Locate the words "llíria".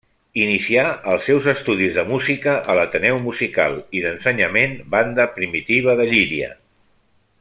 6.15-6.51